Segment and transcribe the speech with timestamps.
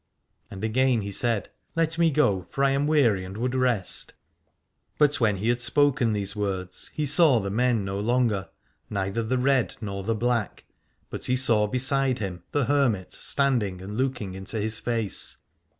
[0.49, 4.15] And again he said: Let me go, for I am weary and would rest.
[4.97, 8.49] But when he had spoken those words he saw the men no longer,
[8.89, 10.65] neither the red nor the black,
[11.11, 15.37] but he saw beside him the hermit standing and looking into his face.